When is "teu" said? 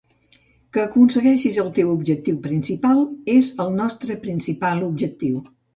1.81-1.93